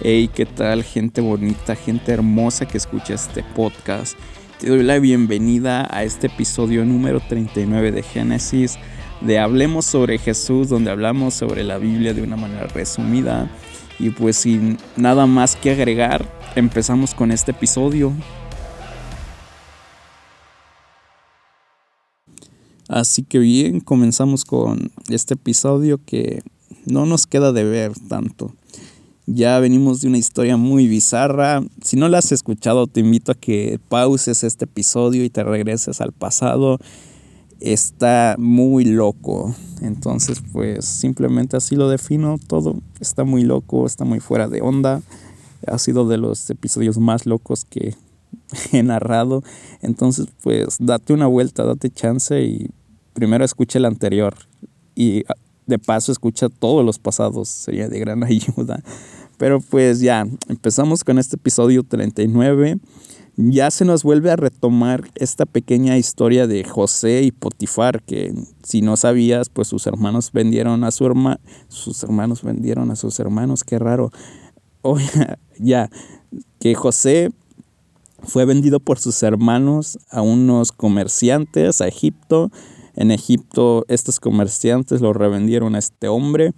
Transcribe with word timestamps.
Hey, 0.00 0.30
¿qué 0.32 0.46
tal 0.46 0.84
gente 0.84 1.20
bonita, 1.20 1.74
gente 1.74 2.12
hermosa 2.12 2.68
que 2.68 2.78
escucha 2.78 3.14
este 3.14 3.42
podcast? 3.42 4.16
Te 4.60 4.68
doy 4.68 4.84
la 4.84 5.00
bienvenida 5.00 5.88
a 5.90 6.04
este 6.04 6.28
episodio 6.28 6.84
número 6.84 7.18
39 7.18 7.90
de 7.90 8.04
Génesis, 8.04 8.78
de 9.20 9.40
Hablemos 9.40 9.86
sobre 9.86 10.18
Jesús, 10.18 10.68
donde 10.68 10.92
hablamos 10.92 11.34
sobre 11.34 11.64
la 11.64 11.78
Biblia 11.78 12.14
de 12.14 12.22
una 12.22 12.36
manera 12.36 12.68
resumida. 12.68 13.50
Y 13.98 14.10
pues 14.10 14.36
sin 14.36 14.78
nada 14.96 15.26
más 15.26 15.56
que 15.56 15.72
agregar, 15.72 16.24
empezamos 16.54 17.12
con 17.12 17.32
este 17.32 17.50
episodio. 17.50 18.12
Así 22.88 23.24
que 23.24 23.40
bien, 23.40 23.80
comenzamos 23.80 24.44
con 24.44 24.92
este 25.08 25.34
episodio 25.34 25.98
que 26.06 26.44
no 26.86 27.04
nos 27.04 27.26
queda 27.26 27.50
de 27.50 27.64
ver 27.64 27.94
tanto. 28.08 28.54
Ya 29.30 29.60
venimos 29.60 30.00
de 30.00 30.08
una 30.08 30.16
historia 30.16 30.56
muy 30.56 30.88
bizarra. 30.88 31.62
Si 31.82 31.98
no 31.98 32.08
la 32.08 32.16
has 32.16 32.32
escuchado, 32.32 32.86
te 32.86 33.00
invito 33.00 33.32
a 33.32 33.34
que 33.34 33.78
pauses 33.90 34.42
este 34.42 34.64
episodio 34.64 35.22
y 35.22 35.28
te 35.28 35.44
regreses 35.44 36.00
al 36.00 36.12
pasado. 36.12 36.78
Está 37.60 38.36
muy 38.38 38.86
loco. 38.86 39.54
Entonces, 39.82 40.42
pues 40.50 40.86
simplemente 40.86 41.58
así 41.58 41.76
lo 41.76 41.90
defino 41.90 42.38
todo. 42.46 42.80
Está 43.00 43.24
muy 43.24 43.42
loco, 43.42 43.84
está 43.84 44.06
muy 44.06 44.18
fuera 44.18 44.48
de 44.48 44.62
onda. 44.62 45.02
Ha 45.66 45.76
sido 45.76 46.08
de 46.08 46.16
los 46.16 46.48
episodios 46.48 46.96
más 46.96 47.26
locos 47.26 47.66
que 47.66 47.96
he 48.72 48.82
narrado. 48.82 49.42
Entonces, 49.82 50.28
pues 50.42 50.78
date 50.80 51.12
una 51.12 51.26
vuelta, 51.26 51.64
date 51.64 51.90
chance 51.90 52.42
y 52.42 52.70
primero 53.12 53.44
escucha 53.44 53.78
el 53.78 53.84
anterior. 53.84 54.34
Y 54.94 55.24
de 55.66 55.78
paso 55.78 56.12
escucha 56.12 56.48
todos 56.48 56.82
los 56.82 56.98
pasados. 56.98 57.50
Sería 57.50 57.90
de 57.90 57.98
gran 57.98 58.24
ayuda. 58.24 58.82
Pero 59.38 59.60
pues 59.60 60.00
ya, 60.00 60.26
empezamos 60.48 61.04
con 61.04 61.18
este 61.18 61.36
episodio 61.36 61.84
39. 61.84 62.78
Ya 63.36 63.70
se 63.70 63.84
nos 63.84 64.02
vuelve 64.02 64.32
a 64.32 64.36
retomar 64.36 65.08
esta 65.14 65.46
pequeña 65.46 65.96
historia 65.96 66.48
de 66.48 66.64
José 66.64 67.22
y 67.22 67.30
Potifar, 67.30 68.02
que 68.02 68.34
si 68.64 68.82
no 68.82 68.96
sabías, 68.96 69.48
pues 69.48 69.68
sus 69.68 69.86
hermanos 69.86 70.32
vendieron 70.32 70.82
a 70.82 70.90
su 70.90 71.06
hermano, 71.06 71.38
sus 71.68 72.02
hermanos 72.02 72.42
vendieron 72.42 72.90
a 72.90 72.96
sus 72.96 73.20
hermanos, 73.20 73.62
qué 73.62 73.78
raro. 73.78 74.10
Oye, 74.82 75.06
ya, 75.60 75.88
que 76.58 76.74
José 76.74 77.30
fue 78.24 78.44
vendido 78.44 78.80
por 78.80 78.98
sus 78.98 79.22
hermanos 79.22 80.00
a 80.10 80.20
unos 80.20 80.72
comerciantes 80.72 81.80
a 81.80 81.86
Egipto. 81.86 82.50
En 82.96 83.12
Egipto 83.12 83.84
estos 83.86 84.18
comerciantes 84.18 85.00
lo 85.00 85.12
revendieron 85.12 85.76
a 85.76 85.78
este 85.78 86.08
hombre 86.08 86.54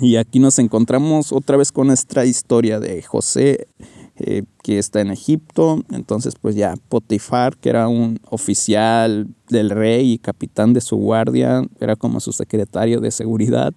y 0.00 0.16
aquí 0.16 0.38
nos 0.38 0.58
encontramos 0.58 1.32
otra 1.32 1.56
vez 1.56 1.72
con 1.72 1.88
nuestra 1.88 2.24
historia 2.24 2.78
de 2.78 3.02
José, 3.02 3.68
eh, 4.16 4.44
que 4.62 4.78
está 4.78 5.00
en 5.00 5.10
Egipto. 5.10 5.84
Entonces, 5.90 6.34
pues 6.40 6.54
ya 6.54 6.74
Potifar, 6.88 7.56
que 7.56 7.68
era 7.68 7.88
un 7.88 8.20
oficial 8.30 9.28
del 9.48 9.70
rey 9.70 10.12
y 10.12 10.18
capitán 10.18 10.72
de 10.72 10.80
su 10.80 10.96
guardia, 10.96 11.62
era 11.80 11.96
como 11.96 12.20
su 12.20 12.32
secretario 12.32 13.00
de 13.00 13.10
seguridad. 13.10 13.74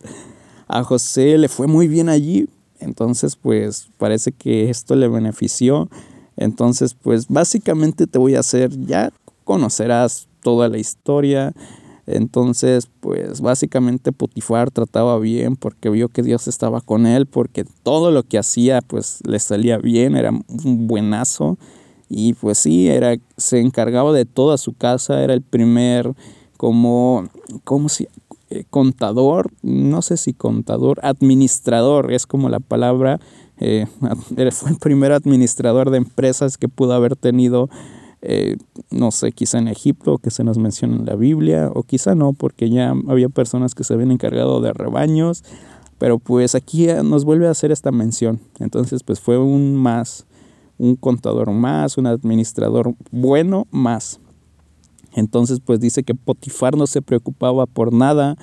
A 0.68 0.84
José 0.84 1.38
le 1.38 1.48
fue 1.48 1.68
muy 1.68 1.88
bien 1.88 2.10
allí. 2.10 2.48
Entonces, 2.80 3.36
pues 3.36 3.90
parece 3.98 4.32
que 4.32 4.70
esto 4.70 4.96
le 4.96 5.08
benefició. 5.08 5.90
Entonces, 6.38 6.96
pues 6.96 7.28
básicamente 7.28 8.08
te 8.08 8.18
voy 8.18 8.36
a 8.36 8.40
hacer, 8.40 8.72
ya 8.86 9.12
conocerás 9.44 10.28
toda 10.42 10.70
la 10.70 10.80
historia. 10.80 11.54
Entonces, 12.18 12.90
pues 13.00 13.42
básicamente 13.42 14.12
Potifar 14.12 14.72
trataba 14.72 15.18
bien 15.20 15.56
porque 15.56 15.90
vio 15.90 16.10
que 16.10 16.24
Dios 16.24 16.48
estaba 16.48 16.82
con 16.82 17.06
él, 17.06 17.26
porque 17.26 17.66
todo 17.84 18.12
lo 18.12 18.24
que 18.24 18.38
hacía 18.38 18.82
pues 18.82 19.20
le 19.26 19.40
salía 19.40 19.78
bien, 19.78 20.16
era 20.16 20.32
un 20.32 20.88
buenazo. 20.88 21.58
Y 22.10 22.34
pues 22.34 22.58
sí, 22.58 22.90
era, 22.90 23.16
se 23.38 23.62
encargaba 23.62 24.12
de 24.12 24.26
toda 24.26 24.58
su 24.58 24.74
casa, 24.74 25.24
era 25.24 25.34
el 25.34 25.42
primer 25.42 26.14
como, 26.58 27.30
¿cómo 27.64 27.90
se 27.90 28.10
eh, 28.54 28.66
contador, 28.70 29.50
no 29.62 30.02
sé 30.02 30.18
si 30.18 30.34
contador, 30.34 31.00
administrador, 31.04 32.12
es 32.12 32.28
como 32.28 32.50
la 32.50 32.60
palabra, 32.60 33.22
eh, 33.62 33.88
fue 34.52 34.72
el 34.72 34.78
primer 34.78 35.14
administrador 35.14 35.90
de 35.90 36.00
empresas 36.00 36.58
que 36.58 36.68
pudo 36.68 36.92
haber 36.92 37.16
tenido 37.16 37.70
eh, 38.22 38.58
no 38.92 39.12
sé, 39.12 39.32
quizá 39.32 39.58
en 39.58 39.68
Egipto, 39.68 40.18
que 40.18 40.30
se 40.30 40.44
nos 40.44 40.58
menciona 40.58 40.96
en 40.96 41.06
la 41.06 41.16
Biblia, 41.16 41.72
o 41.74 41.84
quizá 41.84 42.16
no, 42.16 42.34
porque 42.34 42.70
ya 42.70 42.94
había 43.08 43.30
personas 43.30 43.74
que 43.74 43.84
se 43.84 43.94
habían 43.94 44.12
encargado 44.12 44.62
de 44.62 44.74
rebaños, 44.74 45.44
pero 45.98 46.20
pues 46.20 46.56
aquí 46.56 46.88
nos 47.04 47.26
vuelve 47.26 47.48
a 47.48 47.52
hacer 47.52 47.72
esta 47.72 47.92
mención. 47.92 48.40
Entonces, 48.60 49.04
pues 49.04 49.20
fue 49.20 49.38
un 49.38 49.76
más, 49.76 50.26
un 50.78 50.96
contador 50.96 51.52
más, 51.52 51.98
un 51.98 52.08
administrador 52.08 52.96
bueno 53.12 53.68
más. 53.72 54.20
Entonces, 55.14 55.60
pues 55.60 55.80
dice 55.80 56.04
que 56.04 56.16
Potifar 56.16 56.78
no 56.78 56.88
se 56.88 57.02
preocupaba 57.02 57.66
por 57.66 57.94
nada 57.94 58.38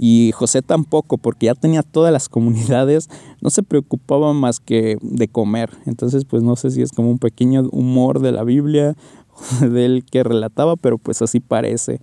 y 0.00 0.30
José 0.32 0.62
tampoco, 0.62 1.18
porque 1.18 1.46
ya 1.46 1.54
tenía 1.54 1.82
todas 1.82 2.12
las 2.12 2.28
comunidades, 2.30 3.10
no 3.40 3.50
se 3.50 3.64
preocupaba 3.64 4.32
más 4.32 4.60
que 4.60 4.96
de 5.02 5.26
comer. 5.26 5.70
Entonces, 5.86 6.24
pues 6.24 6.42
no 6.42 6.54
sé 6.54 6.70
si 6.70 6.82
es 6.82 6.92
como 6.92 7.10
un 7.10 7.18
pequeño 7.18 7.68
humor 7.72 8.20
de 8.20 8.32
la 8.32 8.44
Biblia 8.44 8.96
del 9.60 10.04
que 10.04 10.22
relataba, 10.22 10.76
pero 10.76 10.98
pues 10.98 11.22
así 11.22 11.40
parece. 11.40 12.00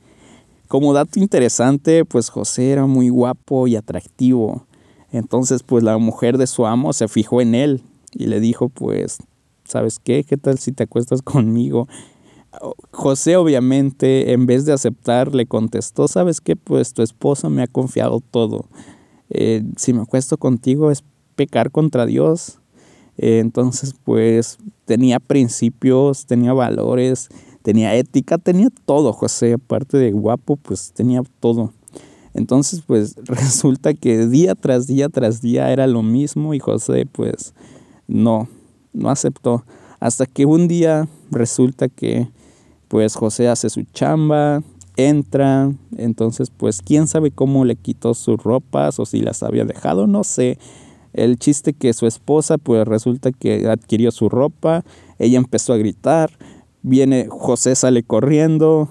Como 0.68 0.94
dato 0.94 1.20
interesante, 1.20 2.06
pues 2.06 2.30
José 2.30 2.72
era 2.72 2.86
muy 2.86 3.10
guapo 3.10 3.68
y 3.68 3.76
atractivo. 3.76 4.66
Entonces, 5.12 5.64
pues 5.64 5.84
la 5.84 5.98
mujer 5.98 6.38
de 6.38 6.48
su 6.48 6.66
amo 6.66 6.92
se 6.92 7.08
fijó 7.08 7.42
en 7.42 7.56
él 7.56 7.84
y 8.12 8.26
le 8.26 8.40
dijo, 8.40 8.70
pues, 8.70 9.20
¿sabes 9.64 10.00
qué? 10.00 10.24
¿Qué 10.24 10.38
tal 10.38 10.58
si 10.58 10.72
te 10.72 10.84
acuestas 10.84 11.22
conmigo? 11.22 11.88
José 12.92 13.38
obviamente, 13.38 14.32
en 14.32 14.46
vez 14.46 14.66
de 14.66 14.74
aceptar, 14.74 15.36
le 15.36 15.46
contestó, 15.46 16.08
¿sabes 16.08 16.42
qué? 16.42 16.56
Pues 16.56 16.94
tu 16.94 17.02
esposa 17.02 17.50
me 17.50 17.62
ha 17.62 17.68
confiado 17.68 18.22
todo. 18.32 18.66
Eh, 19.30 19.64
si 19.76 19.94
me 19.94 20.02
acuesto 20.02 20.38
contigo 20.38 20.92
es 20.92 21.04
pecar 21.36 21.72
contra 21.72 22.06
Dios. 22.06 22.60
Eh, 23.18 23.40
entonces, 23.40 23.96
pues 24.04 24.58
tenía 24.86 25.20
principios, 25.20 26.26
tenía 26.26 26.54
valores, 26.54 27.30
tenía 27.62 27.96
ética, 27.96 28.38
tenía 28.38 28.70
todo, 28.86 29.14
José, 29.14 29.54
aparte 29.54 29.98
de 29.98 30.12
guapo, 30.12 30.58
pues 30.58 30.92
tenía 30.94 31.22
todo. 31.40 31.74
Entonces, 32.34 32.82
pues 32.86 33.16
resulta 33.26 33.94
que 33.94 34.28
día 34.28 34.56
tras 34.56 34.88
día 34.88 35.10
tras 35.10 35.42
día 35.42 35.72
era 35.72 35.88
lo 35.88 36.04
mismo 36.04 36.54
y 36.54 36.60
José, 36.60 37.08
pues 37.12 37.54
no, 38.08 38.48
no 38.94 39.10
aceptó. 39.10 39.66
Hasta 40.00 40.26
que 40.26 40.46
un 40.46 40.68
día 40.68 41.08
resulta 41.32 41.88
que, 41.88 42.28
pues 42.88 43.16
José 43.16 43.48
hace 43.48 43.70
su 43.70 43.84
chamba, 43.84 44.62
entra, 44.98 45.72
entonces, 45.98 46.52
pues 46.56 46.82
quién 46.82 47.08
sabe 47.08 47.32
cómo 47.32 47.66
le 47.66 47.76
quitó 47.76 48.14
sus 48.14 48.42
ropas 48.42 49.00
o 49.00 49.06
si 49.06 49.22
las 49.22 49.44
había 49.44 49.66
dejado, 49.66 50.08
no 50.08 50.24
sé. 50.24 50.58
El 51.16 51.40
chiste 51.40 51.74
que 51.74 51.94
su 51.94 52.08
esposa, 52.08 52.58
pues 52.58 52.86
resulta 52.86 53.32
que 53.32 53.68
adquirió 53.68 54.12
su 54.12 54.28
ropa, 54.28 54.84
ella 55.18 55.38
empezó 55.38 55.74
a 55.74 55.78
gritar, 55.78 56.30
viene, 56.82 57.28
José 57.30 57.76
sale 57.76 58.04
corriendo, 58.04 58.90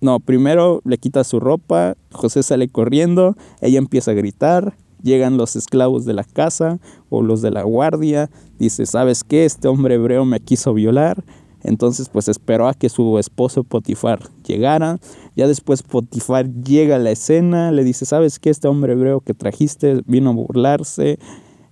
no, 0.00 0.18
primero 0.18 0.80
le 0.84 0.98
quita 0.98 1.22
su 1.22 1.38
ropa, 1.38 1.94
José 2.10 2.42
sale 2.42 2.68
corriendo, 2.68 3.36
ella 3.60 3.78
empieza 3.78 4.10
a 4.10 4.14
gritar, 4.14 4.74
llegan 5.02 5.36
los 5.36 5.54
esclavos 5.54 6.04
de 6.04 6.14
la 6.14 6.24
casa 6.24 6.80
o 7.08 7.22
los 7.22 7.40
de 7.40 7.52
la 7.52 7.62
guardia, 7.62 8.30
dice, 8.58 8.84
¿sabes 8.84 9.22
qué? 9.22 9.44
Este 9.44 9.68
hombre 9.68 9.94
hebreo 9.94 10.24
me 10.24 10.40
quiso 10.40 10.74
violar. 10.74 11.24
Entonces 11.62 12.08
pues 12.08 12.28
esperó 12.28 12.68
a 12.68 12.74
que 12.74 12.88
su 12.88 13.18
esposo 13.18 13.64
Potifar 13.64 14.30
llegara. 14.46 14.98
Ya 15.36 15.46
después 15.46 15.82
Potifar 15.82 16.50
llega 16.50 16.96
a 16.96 16.98
la 16.98 17.10
escena, 17.10 17.70
le 17.70 17.84
dice, 17.84 18.06
¿sabes 18.06 18.38
qué? 18.38 18.50
Este 18.50 18.66
hombre 18.66 18.94
hebreo 18.94 19.20
que 19.20 19.34
trajiste 19.34 20.00
vino 20.06 20.30
a 20.30 20.34
burlarse 20.34 21.18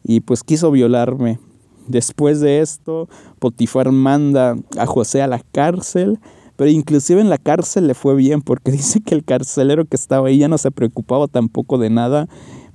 y 0.08 0.20
pues 0.20 0.43
quiso 0.43 0.72
violarme. 0.72 1.38
Después 1.87 2.40
de 2.40 2.60
esto, 2.60 3.08
Potifar 3.38 3.93
manda 3.93 4.56
a 4.76 4.87
José 4.87 5.22
a 5.22 5.26
la 5.26 5.40
cárcel, 5.52 6.19
pero 6.56 6.70
inclusive 6.70 7.20
en 7.20 7.28
la 7.28 7.38
cárcel 7.38 7.87
le 7.87 7.94
fue 7.94 8.16
bien 8.16 8.40
porque 8.40 8.72
dice 8.72 9.00
que 9.00 9.14
el 9.14 9.22
carcelero 9.22 9.84
que 9.84 9.96
estaba 9.96 10.28
ahí 10.28 10.38
ya 10.38 10.49
no 10.49 10.58
se 10.58 10.70
preocupaba 10.70 11.28
tampoco 11.28 11.78
de 11.78 11.90
nada 11.90 12.26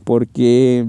porque 0.04 0.88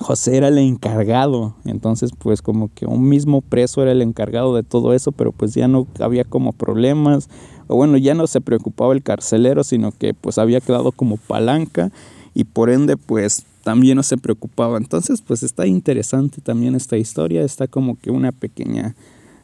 José 0.00 0.36
era 0.36 0.48
el 0.48 0.58
encargado, 0.58 1.54
entonces 1.64 2.10
pues 2.18 2.42
como 2.42 2.68
que 2.74 2.86
un 2.86 3.08
mismo 3.08 3.40
preso 3.40 3.82
era 3.82 3.92
el 3.92 4.02
encargado 4.02 4.56
de 4.56 4.64
todo 4.64 4.94
eso, 4.94 5.12
pero 5.12 5.30
pues 5.30 5.54
ya 5.54 5.68
no 5.68 5.86
había 6.00 6.24
como 6.24 6.52
problemas, 6.52 7.28
o 7.68 7.76
bueno, 7.76 7.98
ya 7.98 8.14
no 8.14 8.26
se 8.26 8.40
preocupaba 8.40 8.94
el 8.94 9.02
carcelero, 9.02 9.62
sino 9.62 9.92
que 9.92 10.12
pues 10.12 10.38
había 10.38 10.60
quedado 10.60 10.90
como 10.90 11.18
palanca 11.18 11.92
y 12.34 12.44
por 12.44 12.70
ende 12.70 12.96
pues 12.96 13.44
también 13.62 13.96
no 13.96 14.02
se 14.02 14.16
preocupaba. 14.16 14.78
Entonces, 14.78 15.22
pues 15.22 15.42
está 15.42 15.66
interesante 15.66 16.40
también 16.40 16.74
esta 16.74 16.96
historia, 16.96 17.42
está 17.42 17.66
como 17.66 17.96
que 17.96 18.10
una 18.10 18.32
pequeña 18.32 18.94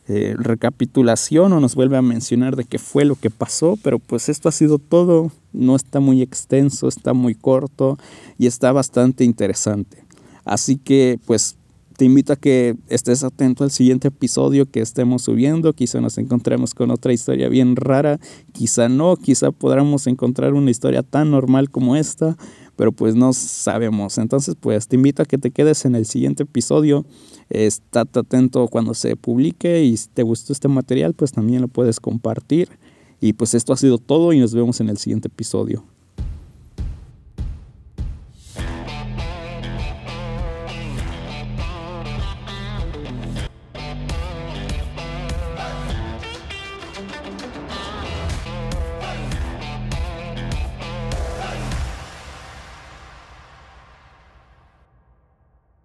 eh, 0.08 0.34
recapitulación 0.38 1.52
o 1.52 1.60
nos 1.60 1.74
vuelve 1.74 1.96
a 1.96 2.02
mencionar 2.02 2.56
de 2.56 2.64
qué 2.64 2.78
fue 2.78 3.04
lo 3.04 3.14
que 3.14 3.30
pasó, 3.30 3.78
pero 3.82 3.98
pues 3.98 4.28
esto 4.28 4.48
ha 4.48 4.52
sido 4.52 4.78
todo, 4.78 5.30
no 5.52 5.76
está 5.76 6.00
muy 6.00 6.22
extenso, 6.22 6.88
está 6.88 7.12
muy 7.12 7.34
corto 7.34 7.98
y 8.38 8.46
está 8.46 8.72
bastante 8.72 9.24
interesante. 9.24 10.02
Así 10.44 10.76
que 10.76 11.20
pues 11.26 11.56
te 11.98 12.04
invito 12.04 12.32
a 12.32 12.36
que 12.36 12.76
estés 12.88 13.24
atento 13.24 13.64
al 13.64 13.72
siguiente 13.72 14.08
episodio 14.08 14.70
que 14.70 14.80
estemos 14.80 15.22
subiendo. 15.22 15.72
Quizá 15.72 16.00
nos 16.00 16.16
encontremos 16.16 16.72
con 16.72 16.92
otra 16.92 17.12
historia 17.12 17.48
bien 17.48 17.74
rara, 17.74 18.20
quizá 18.52 18.88
no, 18.88 19.16
quizá 19.16 19.50
podamos 19.50 20.06
encontrar 20.06 20.54
una 20.54 20.70
historia 20.70 21.02
tan 21.02 21.32
normal 21.32 21.70
como 21.70 21.96
esta, 21.96 22.38
pero 22.78 22.92
pues 22.92 23.16
no 23.16 23.32
sabemos. 23.32 24.18
Entonces, 24.18 24.54
pues 24.58 24.86
te 24.86 24.94
invito 24.94 25.20
a 25.20 25.26
que 25.26 25.36
te 25.36 25.50
quedes 25.50 25.84
en 25.84 25.96
el 25.96 26.06
siguiente 26.06 26.44
episodio. 26.44 27.04
Estate 27.50 28.20
atento 28.20 28.68
cuando 28.68 28.94
se 28.94 29.16
publique 29.16 29.82
y 29.82 29.96
si 29.96 30.08
te 30.08 30.22
gustó 30.22 30.52
este 30.52 30.68
material, 30.68 31.12
pues 31.12 31.32
también 31.32 31.60
lo 31.60 31.66
puedes 31.66 31.98
compartir. 31.98 32.68
Y 33.20 33.32
pues 33.32 33.54
esto 33.54 33.72
ha 33.72 33.76
sido 33.76 33.98
todo 33.98 34.32
y 34.32 34.38
nos 34.38 34.54
vemos 34.54 34.80
en 34.80 34.90
el 34.90 34.96
siguiente 34.96 35.26
episodio. 35.26 35.82